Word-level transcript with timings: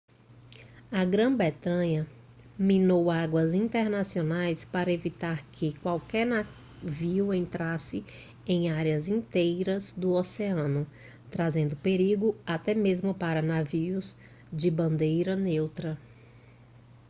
a 0.91 1.05
grã-bretanha 1.05 2.07
minou 2.57 3.11
águas 3.11 3.53
internacionais 3.53 4.65
para 4.65 4.91
evitar 4.91 5.45
que 5.51 5.77
qualquer 5.77 6.25
navio 6.25 7.31
entrasse 7.31 8.03
em 8.47 8.71
áreas 8.71 9.07
inteiras 9.07 9.93
do 9.93 10.13
oceano 10.13 10.87
trazendo 11.29 11.75
perigo 11.75 12.35
até 12.47 12.73
mesmo 12.73 13.13
para 13.13 13.43
navios 13.43 14.15
de 14.51 14.71
bandeira 14.71 15.35
neutra 15.35 15.95